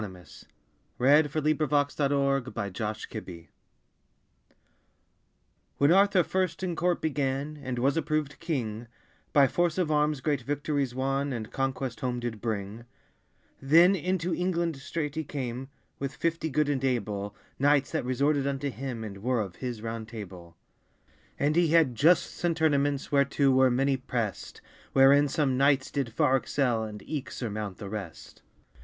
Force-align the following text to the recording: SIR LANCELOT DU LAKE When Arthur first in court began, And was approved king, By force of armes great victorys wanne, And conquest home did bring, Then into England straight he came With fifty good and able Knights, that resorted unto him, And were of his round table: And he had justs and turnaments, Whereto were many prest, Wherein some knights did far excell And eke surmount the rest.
SIR 0.01 0.07
LANCELOT 0.07 0.25
DU 0.31 0.47
LAKE 1.67 3.49
When 5.77 5.91
Arthur 5.91 6.23
first 6.23 6.63
in 6.63 6.75
court 6.75 6.99
began, 7.01 7.59
And 7.61 7.77
was 7.77 7.95
approved 7.95 8.39
king, 8.39 8.87
By 9.31 9.45
force 9.47 9.77
of 9.77 9.91
armes 9.91 10.19
great 10.21 10.43
victorys 10.43 10.95
wanne, 10.95 11.31
And 11.31 11.51
conquest 11.51 11.99
home 11.99 12.19
did 12.19 12.41
bring, 12.41 12.85
Then 13.61 13.95
into 13.95 14.33
England 14.33 14.77
straight 14.77 15.13
he 15.13 15.23
came 15.23 15.69
With 15.99 16.15
fifty 16.15 16.49
good 16.49 16.67
and 16.67 16.83
able 16.83 17.35
Knights, 17.59 17.91
that 17.91 18.03
resorted 18.03 18.47
unto 18.47 18.71
him, 18.71 19.03
And 19.03 19.21
were 19.21 19.39
of 19.39 19.57
his 19.57 19.83
round 19.83 20.07
table: 20.07 20.57
And 21.37 21.55
he 21.55 21.67
had 21.73 21.93
justs 21.93 22.43
and 22.43 22.57
turnaments, 22.57 23.11
Whereto 23.11 23.51
were 23.51 23.69
many 23.69 23.97
prest, 23.97 24.61
Wherein 24.93 25.27
some 25.27 25.57
knights 25.59 25.91
did 25.91 26.11
far 26.11 26.37
excell 26.37 26.83
And 26.85 27.03
eke 27.03 27.29
surmount 27.29 27.77
the 27.77 27.87
rest. 27.87 28.41